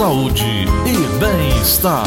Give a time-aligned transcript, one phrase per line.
[0.00, 2.06] saúde e bem-estar.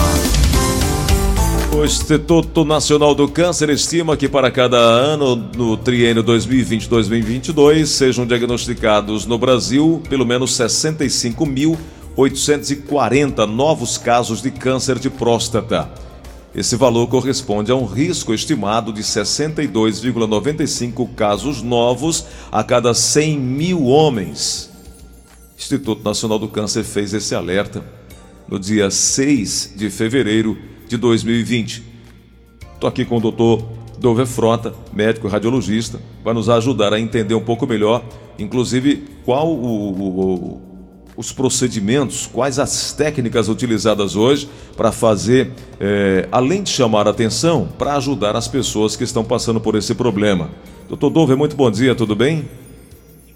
[1.78, 9.28] O Instituto Nacional do Câncer estima que para cada ano, no triênio 2020-2022, sejam diagnosticados
[9.28, 15.88] no Brasil pelo menos 65.840 novos casos de câncer de próstata.
[16.56, 23.86] Esse valor corresponde a um risco estimado de 62,95 casos novos a cada 100 mil
[23.86, 24.73] homens.
[25.64, 27.82] Instituto Nacional do Câncer fez esse alerta
[28.50, 30.58] no dia 6 de fevereiro
[30.90, 31.82] de 2020.
[32.74, 33.64] Estou aqui com o doutor
[33.98, 38.04] Dover Frota, médico radiologista, vai nos ajudar a entender um pouco melhor,
[38.38, 40.62] inclusive qual o, o,
[41.16, 47.96] os procedimentos, quais as técnicas utilizadas hoje para fazer, é, além de chamar atenção, para
[47.96, 50.50] ajudar as pessoas que estão passando por esse problema.
[50.90, 52.50] Doutor Dover, muito bom dia, tudo bem?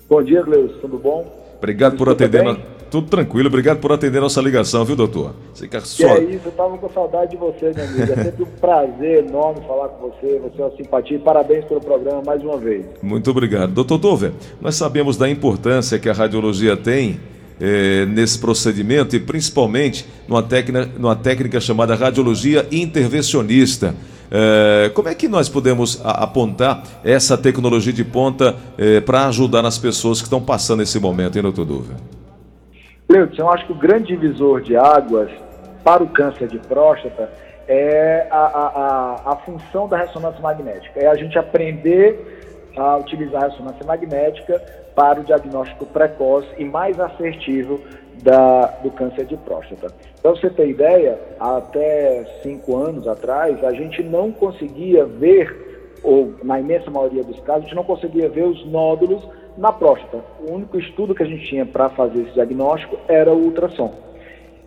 [0.09, 1.37] Bom dia, Gleus, tudo bom?
[1.58, 2.44] Obrigado por atender.
[2.90, 5.34] Tudo tranquilo, obrigado por atender nossa ligação, viu, doutor?
[5.54, 6.08] Você quer só...
[6.08, 8.14] é isso, eu estava com saudade de você, meu amigo.
[8.14, 11.20] É sempre um prazer enorme falar com você, você é uma simpatia.
[11.20, 12.86] Parabéns pelo programa mais uma vez.
[13.02, 13.73] Muito obrigado.
[13.73, 14.31] Doutor Dover,
[14.62, 17.20] nós sabemos da importância que a radiologia tem
[17.59, 23.94] é, nesse procedimento e principalmente numa técnica, numa técnica chamada radiologia intervencionista.
[24.31, 29.78] É, como é que nós podemos apontar essa tecnologia de ponta é, para ajudar as
[29.78, 31.95] pessoas que estão passando esse momento, hein, doutor Duva?
[33.09, 35.31] Leudson, eu acho que o grande divisor de águas
[35.84, 37.31] para o câncer de próstata
[37.67, 38.67] é a, a,
[39.28, 41.00] a, a função da ressonância magnética.
[41.00, 44.62] É a gente aprender a utilizar a ressonância magnética
[44.95, 47.80] para o diagnóstico precoce e mais assertivo
[48.28, 49.88] da, do câncer de próstata.
[50.22, 56.59] Para você ter ideia, até cinco anos atrás, a gente não conseguia ver, ou na
[56.59, 59.25] imensa maioria dos casos, a gente não conseguia ver os nódulos
[59.58, 60.19] na próstata.
[60.45, 63.94] O único estudo que a gente tinha para fazer esse diagnóstico era o ultrassom.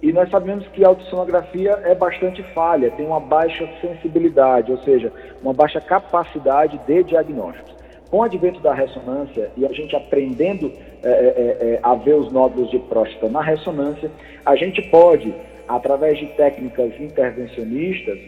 [0.00, 5.12] E nós sabemos que a ultrassonografia é bastante falha, tem uma baixa sensibilidade, ou seja,
[5.42, 7.74] uma baixa capacidade de diagnósticos.
[8.10, 10.72] Com o advento da ressonância e a gente aprendendo
[11.02, 14.10] é, é, a ver os nódulos de próstata na ressonância,
[14.44, 15.32] a gente pode,
[15.68, 18.18] através de técnicas intervencionistas,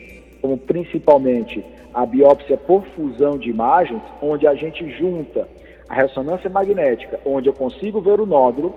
[0.41, 5.49] como principalmente a biópsia por fusão de imagens, onde a gente junta
[5.89, 8.75] a ressonância magnética, onde eu consigo ver o nódulo,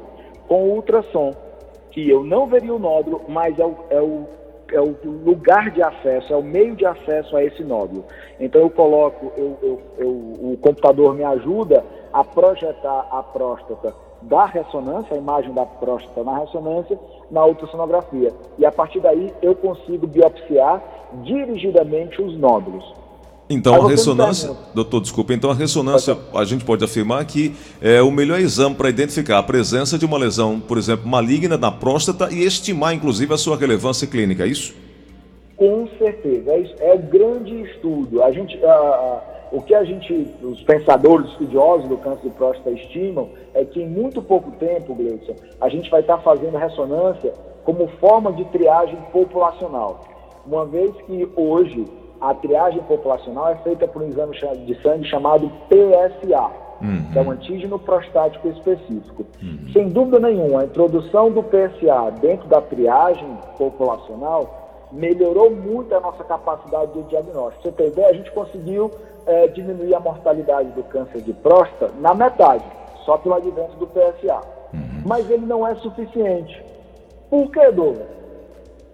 [0.47, 1.33] com o ultrassom,
[1.91, 4.27] que eu não veria o nódulo, mas é o, é o
[4.71, 8.05] é o lugar de acesso, é o meio de acesso a esse nódulo.
[8.39, 14.45] Então eu coloco, eu, eu, eu, o computador me ajuda a projetar a próstata da
[14.45, 16.97] ressonância, a imagem da próstata na ressonância,
[17.29, 18.31] na ultrassonografia.
[18.57, 20.81] E a partir daí eu consigo biopsiar
[21.23, 23.04] dirigidamente os nódulos.
[23.47, 28.09] Então a ressonância, doutor, desculpa, então a ressonância, a gente pode afirmar que é o
[28.09, 32.43] melhor exame para identificar a presença de uma lesão, por exemplo, maligna na próstata e
[32.43, 34.73] estimar, inclusive, a sua relevância clínica, é isso?
[35.55, 38.23] Com certeza, é, é grande estudo.
[38.23, 38.59] A gente,
[39.51, 43.87] o que a gente, os pensadores, estudiosos do câncer de próstata estimam é que em
[43.87, 47.31] muito pouco tempo, Gleison, a gente vai estar fazendo ressonância
[47.63, 50.03] como forma de triagem populacional.
[50.47, 51.85] Uma vez que hoje
[52.19, 56.49] a triagem populacional é feita por um exame de sangue chamado PSA,
[56.81, 57.11] uhum.
[57.11, 59.25] que é um antígeno prostático específico.
[59.41, 59.69] Uhum.
[59.73, 66.23] Sem dúvida nenhuma, a introdução do PSA dentro da triagem populacional melhorou muito a nossa
[66.23, 67.63] capacidade de diagnóstico.
[67.63, 68.09] Você tem ideia?
[68.09, 68.91] A gente conseguiu
[69.25, 72.63] é, diminuir a mortalidade do câncer de próstata na metade,
[73.03, 74.41] só pelo advento do PSA.
[74.73, 75.03] Uhum.
[75.05, 76.63] Mas ele não é suficiente.
[77.29, 78.07] Por que, Douglas?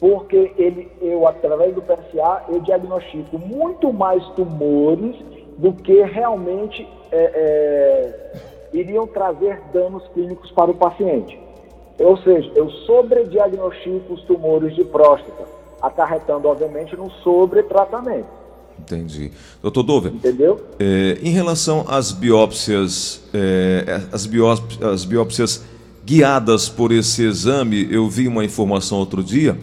[0.01, 5.15] Porque ele, eu, através do PSA, eu diagnostico muito mais tumores
[5.59, 8.33] do que realmente é, é,
[8.73, 11.39] iriam trazer danos clínicos para o paciente.
[11.99, 15.45] Ou seja, eu sobrediagnostico os tumores de próstata,
[15.79, 18.41] acarretando, obviamente, no sobretratamento.
[18.79, 19.31] Entendi.
[19.61, 20.59] Doutor Dover, Entendeu?
[20.79, 25.63] É, em relação às biópsias, é, as, biópsias, as biópsias
[26.03, 29.55] guiadas por esse exame, eu vi uma informação outro dia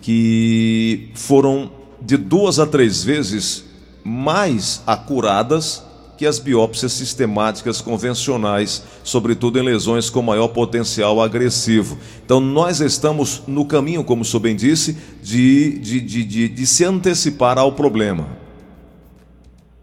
[0.00, 1.70] que foram
[2.00, 3.64] de duas a três vezes
[4.04, 5.84] mais acuradas
[6.16, 11.98] que as biópsias sistemáticas convencionais, sobretudo em lesões com maior potencial agressivo.
[12.24, 16.84] Então, nós estamos no caminho, como o bem disse, de, de, de, de, de se
[16.84, 18.26] antecipar ao problema.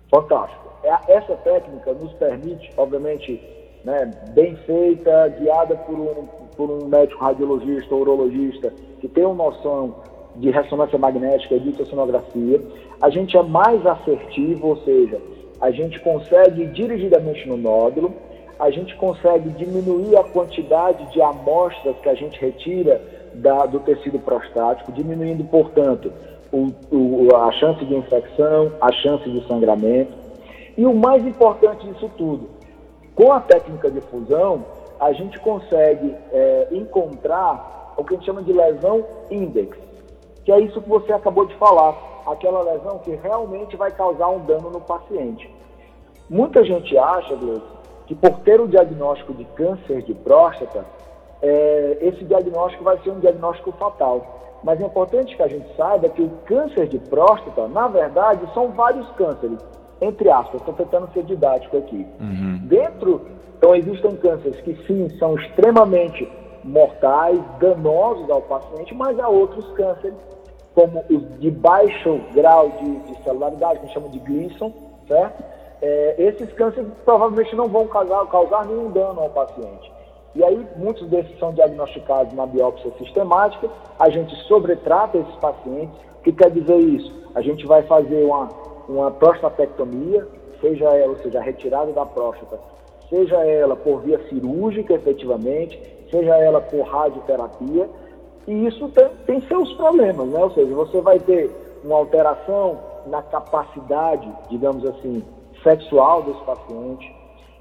[0.09, 0.63] Fantástico.
[0.83, 3.39] É, essa técnica nos permite, obviamente,
[3.85, 6.25] né, bem feita, guiada por um,
[6.57, 8.73] por um médico radiologista, urologista,
[9.03, 9.95] que tem uma noção
[10.37, 12.61] de ressonância magnética e de ultrassonografia,
[13.01, 15.21] a gente é mais assertivo, ou seja,
[15.59, 18.13] a gente consegue dirigidamente no nódulo,
[18.57, 23.01] a gente consegue diminuir a quantidade de amostras que a gente retira
[23.33, 26.09] da, do tecido prostático, diminuindo, portanto,
[26.49, 30.13] o, o, a chance de infecção, a chance de sangramento.
[30.77, 32.47] E o mais importante disso tudo,
[33.13, 34.63] com a técnica de fusão,
[34.97, 39.77] a gente consegue é, encontrar o que a gente chama de lesão index,
[40.43, 41.95] que é isso que você acabou de falar,
[42.27, 45.49] aquela lesão que realmente vai causar um dano no paciente.
[46.29, 47.61] Muita gente acha, Gleice,
[48.07, 50.85] que por ter o diagnóstico de câncer de próstata,
[51.41, 54.39] é, esse diagnóstico vai ser um diagnóstico fatal.
[54.63, 58.69] Mas é importante que a gente saiba que o câncer de próstata, na verdade, são
[58.69, 59.59] vários cânceres,
[60.01, 62.07] entre aspas, estou tentando ser didático aqui.
[62.19, 62.61] Uhum.
[62.63, 63.21] Dentro,
[63.57, 66.29] então existem cânceres que sim, são extremamente
[66.63, 70.17] mortais, danosos ao paciente, mas há outros cânceres,
[70.73, 74.71] como os de baixo grau de, de celularidade, que a gente chama de Gleason,
[75.07, 75.43] certo?
[75.81, 79.91] É, esses cânceres provavelmente não vão causar, causar nenhum dano ao paciente.
[80.35, 83.69] E aí, muitos desses são diagnosticados na biópsia sistemática,
[83.99, 85.95] a gente sobretrata esses pacientes.
[86.19, 87.13] O que quer dizer isso?
[87.35, 88.49] A gente vai fazer uma,
[88.87, 90.25] uma prostatectomia,
[90.59, 92.59] seja ela, ou seja, a retirada da próstata,
[93.09, 95.79] seja ela por via cirúrgica, efetivamente,
[96.13, 97.89] seja ela por radioterapia,
[98.47, 100.43] e isso tem, tem seus problemas, né?
[100.43, 101.49] Ou seja, você vai ter
[101.83, 102.77] uma alteração
[103.07, 105.23] na capacidade, digamos assim,
[105.63, 107.15] sexual desse paciente,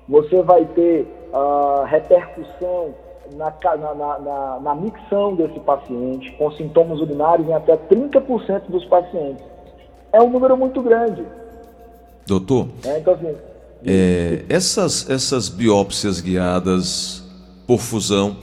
[0.08, 2.94] você vai ter uh, repercussão
[3.34, 9.44] na, na, na, na, micção desse paciente, com sintomas urinários em até 30% dos pacientes.
[10.12, 11.25] É um número muito grande.
[12.26, 13.34] Doutor, é, então, assim,
[13.87, 17.21] é, essas, essas biópsias guiadas
[17.67, 18.37] por fusão,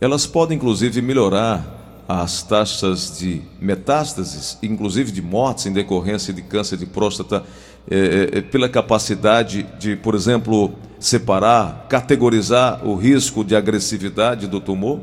[0.00, 1.76] elas podem inclusive melhorar
[2.08, 7.42] as taxas de metástases, inclusive de mortes em decorrência de câncer de próstata
[7.90, 15.00] é, é, pela capacidade de, por exemplo, separar, categorizar o risco de agressividade do tumor?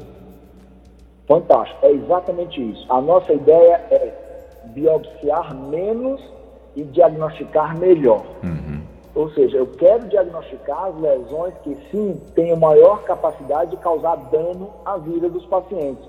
[1.27, 2.85] Fantástico, é exatamente isso.
[2.89, 4.13] A nossa ideia é
[4.73, 6.21] biopsiar menos
[6.75, 8.25] e diagnosticar melhor.
[8.43, 8.72] Uhum.
[9.15, 14.71] Ou seja, eu quero diagnosticar as lesões que sim têm maior capacidade de causar dano
[14.83, 16.03] à vida dos pacientes.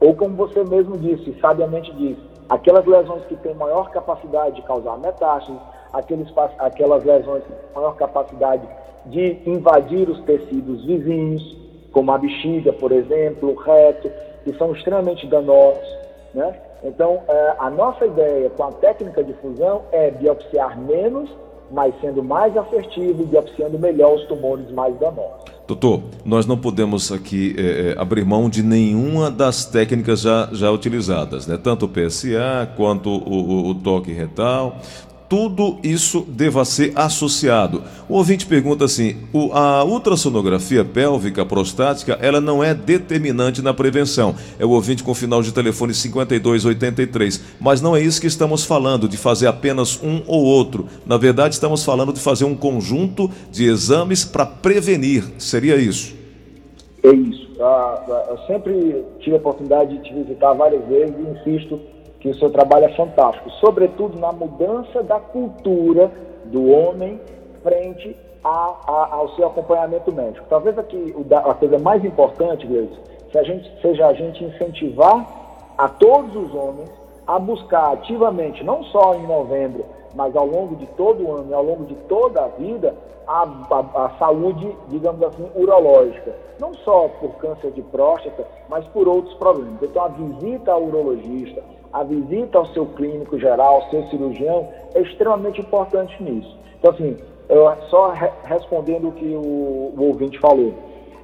[0.00, 4.98] Ou como você mesmo disse, sabiamente disse, aquelas lesões que têm maior capacidade de causar
[4.98, 5.60] metástases,
[5.92, 6.28] aqueles,
[6.58, 8.66] aquelas lesões com maior capacidade
[9.06, 11.56] de invadir os tecidos vizinhos,
[11.92, 14.10] como a bexiga, por exemplo, o reto,
[14.44, 15.96] que são extremamente danosos.
[16.34, 16.54] Né?
[16.84, 21.30] Então, é, a nossa ideia com a técnica de fusão é biopsiar menos,
[21.70, 25.48] mas sendo mais assertivo e biopsiando melhor os tumores mais danosos.
[25.68, 31.46] Doutor, nós não podemos aqui é, abrir mão de nenhuma das técnicas já, já utilizadas,
[31.46, 31.58] né?
[31.62, 34.78] tanto o PSA quanto o, o, o toque retal,
[35.28, 37.82] tudo isso deva ser associado.
[38.08, 39.16] O ouvinte pergunta assim:
[39.52, 44.34] a ultrassonografia pélvica prostática ela não é determinante na prevenção.
[44.58, 47.44] É o ouvinte com final de telefone 5283.
[47.60, 50.86] Mas não é isso que estamos falando, de fazer apenas um ou outro.
[51.04, 55.24] Na verdade, estamos falando de fazer um conjunto de exames para prevenir.
[55.38, 56.16] Seria isso?
[57.02, 57.48] É isso.
[57.60, 61.80] Ah, ah, eu sempre tive a oportunidade de te visitar várias vezes e insisto
[62.20, 66.10] que o seu trabalho é fantástico, sobretudo na mudança da cultura
[66.44, 67.20] do homem
[67.62, 70.46] frente a, a, ao seu acompanhamento médico.
[70.48, 72.90] Talvez aqui a coisa mais importante, Deus,
[73.30, 75.26] se a gente, seja a gente incentivar
[75.76, 76.90] a todos os homens
[77.26, 79.84] a buscar ativamente, não só em novembro,
[80.14, 82.94] mas ao longo de todo o ano e ao longo de toda a vida,
[83.26, 86.34] a, a, a, saúde, digamos assim, urológica.
[86.58, 89.82] Não só por câncer de próstata, mas por outros problemas.
[89.82, 95.00] Então, a visita ao urologista, a visita ao seu clínico geral, ao seu cirurgião, é
[95.00, 96.56] extremamente importante nisso.
[96.78, 97.16] Então, assim,
[97.48, 100.74] eu, só re respondendo o que o, o ouvinte falou.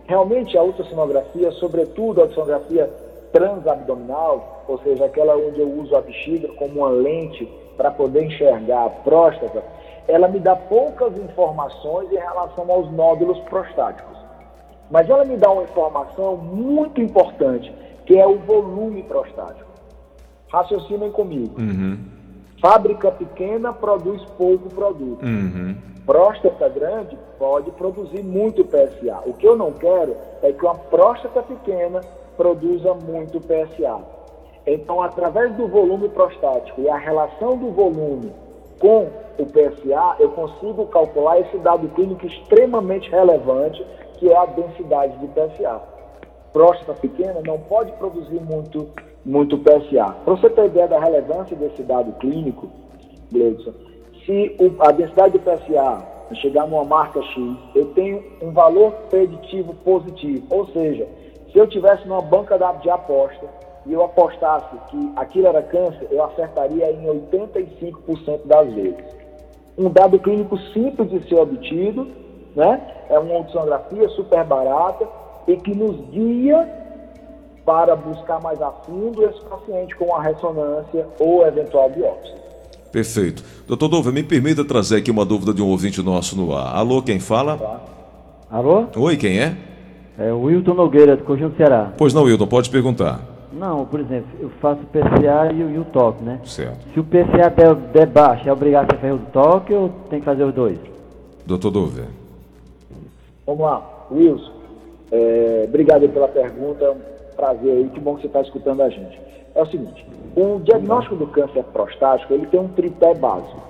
[0.06, 2.90] Realmente, a ultrassonografia, sobretudo a ultrassonografia
[3.32, 8.84] transabdominal, ou seja, aquela onde eu uso a bexiga como uma lente para poder enxergar
[8.84, 9.62] a próstata,
[10.06, 14.16] ela me dá poucas informações em relação aos nódulos prostáticos.
[14.90, 17.72] Mas ela me dá uma informação muito importante,
[18.06, 19.63] que é o volume prostático.
[20.48, 21.60] Raciocinem comigo.
[21.60, 21.98] Uhum.
[22.60, 25.24] Fábrica pequena produz pouco produto.
[25.24, 25.76] Uhum.
[26.06, 29.22] Próstata grande pode produzir muito PSA.
[29.26, 32.00] O que eu não quero é que uma próstata pequena
[32.36, 34.00] produza muito PSA.
[34.66, 38.32] Então, através do volume prostático e a relação do volume
[38.78, 39.08] com
[39.38, 43.84] o PSA, eu consigo calcular esse dado clínico extremamente relevante,
[44.18, 45.80] que é a densidade de PSA.
[46.52, 48.88] Próstata pequena não pode produzir muito
[49.24, 50.14] muito PSA.
[50.24, 52.68] Para você ter ideia da relevância desse dado clínico,
[53.32, 53.72] Gleudson,
[54.24, 59.74] se o, a densidade de PSA chegar numa marca X, eu tenho um valor preditivo
[59.84, 60.46] positivo.
[60.50, 61.06] Ou seja,
[61.52, 63.46] se eu tivesse numa banca de aposta
[63.86, 69.04] e eu apostasse que aquilo era câncer, eu acertaria em 85% das vezes.
[69.76, 72.08] Um dado clínico simples de ser obtido,
[72.56, 72.80] né?
[73.08, 75.06] É uma ultrassonografia super barata
[75.46, 76.83] e que nos guia
[77.64, 82.34] para buscar mais a fundo esse paciente com a ressonância ou eventual biópsia.
[82.92, 83.42] Perfeito.
[83.66, 86.76] Doutor Dova, me permita trazer aqui uma dúvida de um ouvinte nosso no ar.
[86.76, 87.56] Alô, quem fala?
[87.56, 87.80] Tá?
[88.50, 88.86] Alô?
[88.96, 89.56] Oi, quem é?
[90.16, 91.92] É o Wilton Nogueira, do Conjunto Ceará.
[91.98, 93.20] Pois não, Wilton, pode perguntar.
[93.52, 96.40] Não, por exemplo, eu faço o PCA e o, e o toque, né?
[96.44, 96.78] Certo.
[96.92, 100.24] Se o PCA der, der baixo, é obrigado a fazer o toque ou tem que
[100.24, 100.78] fazer os dois?
[101.46, 102.02] Doutor Dova.
[103.46, 104.52] Vamos lá, Wilson.
[105.10, 106.96] É, obrigado pela pergunta,
[107.44, 109.20] prazer aí, que bom que você está escutando a gente.
[109.54, 113.62] É o seguinte, o diagnóstico do câncer prostático, ele tem um tripé básico.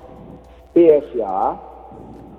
[0.73, 1.59] PSA,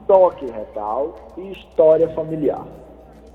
[0.08, 2.66] toque retal e história familiar.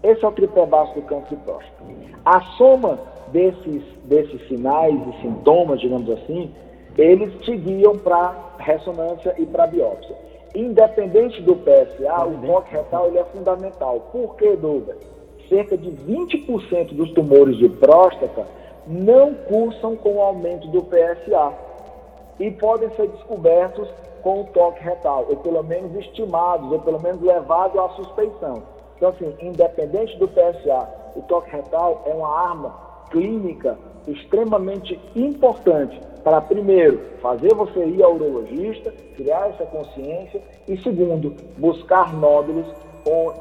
[0.02, 1.84] Esse é o tripé básico do câncer de próstata.
[2.24, 6.52] A soma desses, desses sinais e sintomas, digamos assim,
[6.96, 10.16] eles te guiam para ressonância e para biópsia.
[10.54, 14.00] Independente do PSA, o toque retal ele é fundamental.
[14.10, 14.96] Por que, Duda?
[15.50, 18.46] Cerca de 20% dos tumores de próstata
[18.86, 21.52] não cursam com o aumento do PSA
[22.38, 23.88] e podem ser descobertos
[24.22, 28.62] com o toque retal, ou pelo menos estimados, ou pelo menos levados à suspeição.
[28.96, 32.74] Então, assim, independente do PSA, o toque retal é uma arma
[33.10, 33.76] clínica
[34.06, 42.14] extremamente importante para, primeiro, fazer você ir ao urologista, criar essa consciência, e, segundo, buscar
[42.14, 42.66] nódulos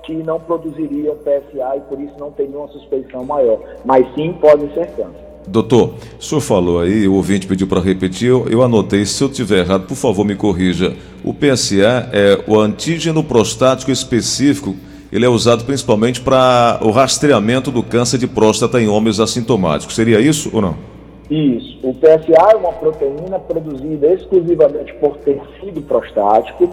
[0.03, 4.71] que não produziriam PSA e por isso não teriam uma suspeição maior, mas sim podem
[4.73, 5.29] ser câncer.
[5.47, 9.29] Doutor, o senhor falou aí, o ouvinte pediu para repetir, eu, eu, anotei, se eu
[9.29, 10.95] tiver errado, por favor me corrija.
[11.23, 14.75] O PSA é o antígeno prostático específico,
[15.11, 19.95] ele é usado principalmente para o rastreamento do câncer de próstata em homens assintomáticos.
[19.95, 20.98] Seria isso ou não?
[21.29, 21.79] Isso.
[21.83, 26.69] O PSA é uma proteína produzida exclusivamente por tecido prostático.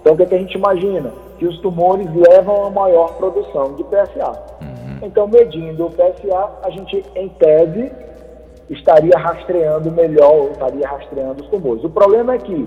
[0.00, 1.12] Então, o que, é que a gente imagina?
[1.38, 4.30] Que os tumores levam a maior produção de PSA.
[4.60, 4.98] Uhum.
[5.02, 7.92] Então, medindo o PSA, a gente, em tese,
[8.68, 11.84] estaria rastreando melhor, estaria rastreando os tumores.
[11.84, 12.66] O problema é que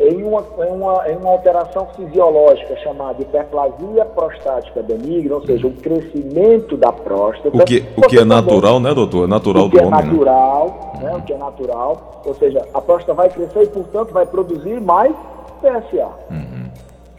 [0.00, 5.72] em uma, em uma, em uma alteração fisiológica chamada hiperplasia prostática benigna, ou seja, o
[5.72, 7.54] crescimento da próstata.
[7.54, 9.24] O que, o que é natural, né, doutor?
[9.24, 10.00] É natural do é homem.
[10.00, 11.04] É natural, né?
[11.04, 11.16] né?
[11.16, 12.22] O que é natural.
[12.24, 15.14] Ou seja, a próstata vai crescer e, portanto, vai produzir mais
[15.60, 16.08] PSA.
[16.30, 16.70] Uhum.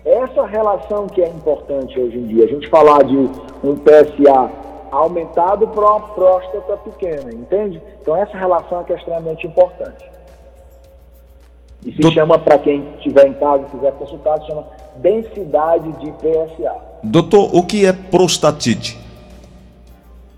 [0.04, 4.50] Essa relação que é importante hoje em dia, a gente falar de um PSA
[4.92, 7.82] aumentado para uma próstata pequena, entende?
[8.02, 10.12] Então essa relação é, que é extremamente importante.
[11.86, 14.66] E se chama, para quem estiver em casa e quiser consultar, se chama
[14.98, 16.76] densidade de PSA.
[17.04, 19.00] Doutor, o que é prostatite?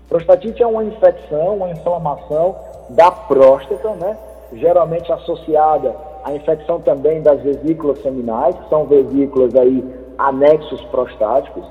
[0.08, 2.56] Prostatite é uma infecção, uma inflamação
[2.90, 4.16] da próstata, né?
[4.52, 9.84] geralmente associada à infecção também das vesículas seminais, que são vesículas aí
[10.18, 11.64] anexos prostáticos.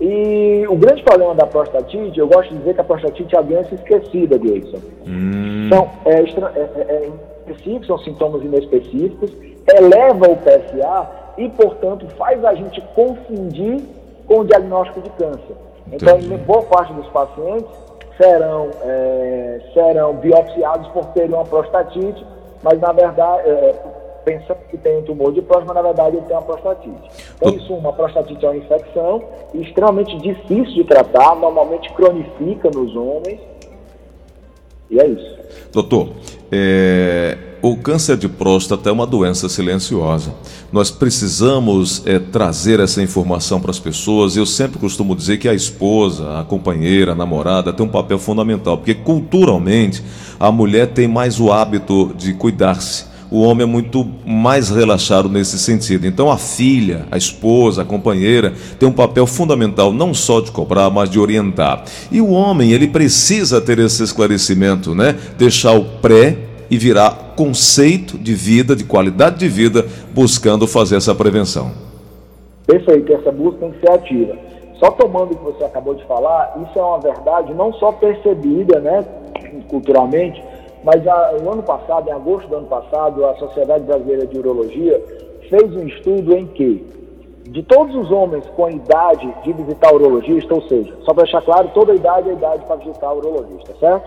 [0.00, 3.42] E o grande problema da prostatite, eu gosto de dizer que a prostatite é a
[3.42, 4.78] doença esquecida, Gleison.
[5.06, 5.68] Hum.
[5.68, 7.10] São é, é, é,
[7.46, 9.32] específicos, são sintomas inespecíficos,
[9.68, 13.82] eleva o PSA e, portanto, faz a gente confundir
[14.26, 15.56] com o diagnóstico de câncer.
[15.90, 17.70] Então, em boa parte dos pacientes
[18.16, 22.24] serão, é, serão biopsiados por terem uma prostatite,
[22.62, 23.74] mas na verdade, é,
[24.24, 27.32] pensa que tem um tumor de próstata, mas na verdade ele tem uma prostatite.
[27.36, 29.22] Então, isso, uma prostatite é uma infecção
[29.54, 33.40] extremamente difícil de tratar, normalmente cronifica nos homens.
[34.92, 35.32] E é isso.
[35.72, 36.10] Doutor,
[36.50, 40.34] é, o câncer de próstata é uma doença silenciosa.
[40.70, 44.36] Nós precisamos é, trazer essa informação para as pessoas.
[44.36, 48.76] Eu sempre costumo dizer que a esposa, a companheira, a namorada tem um papel fundamental,
[48.76, 50.02] porque culturalmente
[50.38, 55.58] a mulher tem mais o hábito de cuidar-se o homem é muito mais relaxado nesse
[55.58, 56.06] sentido.
[56.06, 60.90] Então a filha, a esposa, a companheira tem um papel fundamental não só de cobrar,
[60.90, 61.82] mas de orientar.
[62.10, 65.16] E o homem, ele precisa ter esse esclarecimento, né?
[65.38, 66.36] Deixar o pré
[66.70, 71.70] e virar conceito de vida, de qualidade de vida, buscando fazer essa prevenção.
[72.66, 74.36] Perfeito, essa busca tem que ser ativa.
[74.78, 78.78] Só tomando o que você acabou de falar, isso é uma verdade não só percebida,
[78.80, 79.04] né,
[79.68, 80.42] culturalmente,
[80.84, 85.02] mas a, o ano passado, em agosto do ano passado, a Sociedade Brasileira de Urologia
[85.48, 86.86] fez um estudo em que,
[87.44, 91.70] de todos os homens com idade de visitar urologista, ou seja, só para deixar claro,
[91.74, 94.06] toda idade é idade para visitar urologista, certo?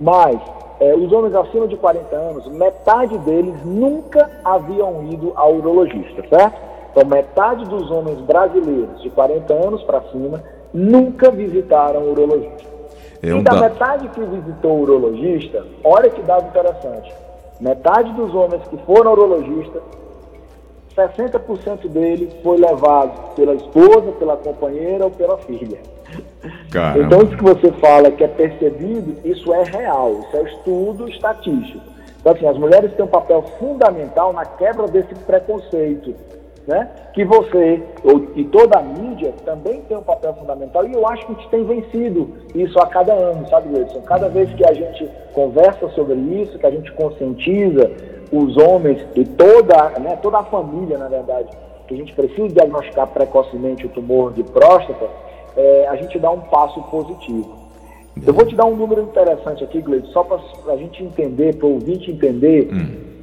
[0.00, 0.38] Mas
[0.80, 6.72] é, os homens acima de 40 anos, metade deles nunca haviam ido ao urologista, certo?
[6.90, 10.42] Então, metade dos homens brasileiros de 40 anos para cima
[10.74, 12.71] nunca visitaram urologista.
[13.22, 17.14] É e um da metade que visitou o urologista, olha que dado interessante.
[17.60, 19.80] Metade dos homens que foram ao urologista,
[20.96, 25.78] 60% deles foi levado pela esposa, pela companheira ou pela filha.
[26.70, 27.04] Caramba.
[27.04, 31.80] Então, isso que você fala que é percebido, isso é real, isso é estudo estatístico.
[32.20, 36.14] Então, assim, as mulheres têm um papel fundamental na quebra desse preconceito,
[36.66, 36.88] né?
[37.12, 41.26] Que você ou, e toda a mídia também tem um papel fundamental e eu acho
[41.26, 44.00] que a gente tem vencido isso a cada ano, sabe, Wilson?
[44.02, 47.90] Cada vez que a gente conversa sobre isso, que a gente conscientiza
[48.32, 51.48] os homens e toda, né, toda a família, na verdade,
[51.86, 55.06] que a gente precisa diagnosticar precocemente o tumor de próstata,
[55.56, 57.62] é, a gente dá um passo positivo.
[58.26, 60.38] Eu vou te dar um número interessante aqui, Gleide, só para
[60.72, 62.68] a gente entender, para o ouvinte entender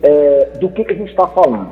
[0.01, 1.72] é, do que, que a gente está falando.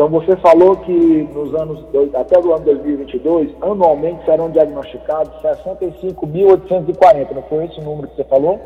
[0.00, 7.42] Então, você falou que nos anos, até o ano 2022, anualmente serão diagnosticados 65.840, não
[7.42, 8.58] foi esse o número que você falou?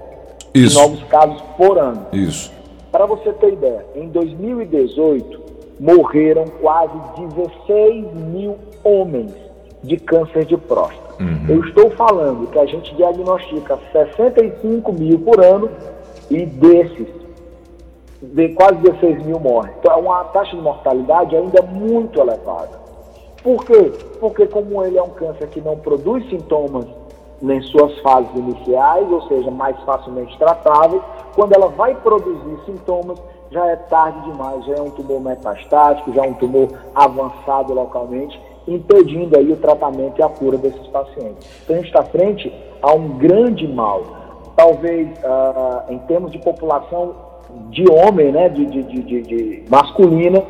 [0.55, 0.79] Isso.
[0.79, 2.07] Novos casos por ano.
[2.12, 2.53] Isso.
[2.93, 5.43] Para você ter ideia, em 2018
[5.81, 9.35] morreram quase 16 mil homens
[9.83, 11.14] de câncer de próstata.
[11.49, 15.69] Eu estou falando que a gente diagnostica 65 mil por ano
[16.31, 17.09] e desses,
[18.33, 19.73] de quase 16 mil morrem.
[19.78, 22.85] Então é uma taxa de mortalidade ainda muito elevada.
[23.43, 23.93] Por quê?
[24.21, 26.87] Porque como ele é um câncer que não produz sintomas
[27.43, 31.02] em suas fases iniciais, ou seja, mais facilmente tratável,
[31.35, 33.19] quando ela vai produzir sintomas,
[33.50, 38.40] já é tarde demais, já é um tumor metastático, já é um tumor avançado localmente,
[38.66, 41.47] impedindo aí o tratamento e a cura desses pacientes.
[41.62, 42.52] Então a gente está frente
[42.83, 44.02] a um grande mal.
[44.57, 47.14] Talvez ah, em termos de população
[47.70, 50.42] de homem, né, de, de, de, de- masculina,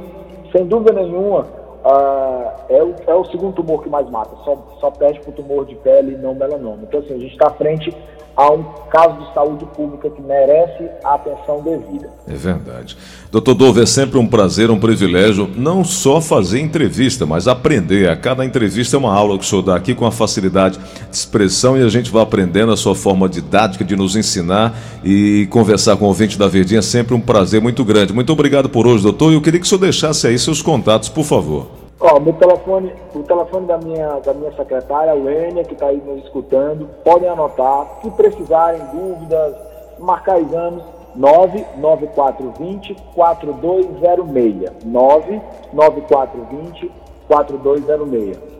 [0.52, 1.46] sem dúvida nenhuma,
[1.84, 5.34] ah, é, o, é o segundo tumor que mais mata, só, só perde para o
[5.34, 6.78] tumor de pele e não melanoma.
[6.82, 7.94] Então, assim, a gente está frente
[8.36, 12.10] a um caso de saúde pública que merece a atenção devida.
[12.26, 12.96] É verdade.
[13.30, 18.08] Doutor Dove, é sempre um prazer, um privilégio, não só fazer entrevista, mas aprender.
[18.08, 21.16] A cada entrevista é uma aula que o senhor dá aqui com a facilidade de
[21.16, 25.96] expressão e a gente vai aprendendo a sua forma didática de nos ensinar e conversar
[25.96, 28.12] com o ouvinte da Verdinha é sempre um prazer muito grande.
[28.12, 29.30] Muito obrigado por hoje, doutor.
[29.30, 31.66] E eu queria que o senhor deixasse aí seus contatos, por favor.
[32.00, 36.02] Ó, meu telefone, o telefone da minha, da minha secretária, a Wênia, que está aí
[36.04, 37.86] nos escutando, podem anotar.
[38.02, 39.54] Se precisarem, dúvidas,
[39.98, 40.82] marcar exames,
[41.14, 44.72] 99420 4206.
[44.84, 46.90] 99420
[47.28, 48.53] 4206.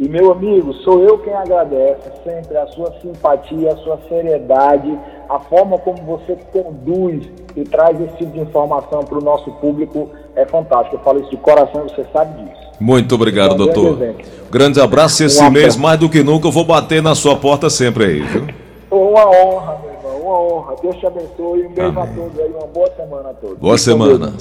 [0.00, 5.38] E meu amigo, sou eu quem agradece sempre a sua simpatia, a sua seriedade, a
[5.38, 10.46] forma como você conduz e traz esse tipo de informação para o nosso público é
[10.46, 10.96] fantástico.
[10.96, 12.62] Eu falo isso de coração, você sabe disso.
[12.80, 14.02] Muito obrigado, grande doutor.
[14.02, 14.24] exemplo.
[14.50, 15.22] Grande abraço.
[15.22, 18.20] Esse Um mês, mais do que nunca, eu vou bater na sua porta sempre aí,
[18.22, 18.46] viu?
[18.90, 20.76] Uma honra, meu irmão, uma honra.
[20.80, 21.66] Deus te abençoe.
[21.66, 22.02] Um beijo Amém.
[22.02, 23.58] a todos aí, uma boa semana a todos.
[23.58, 24.32] Boa semana.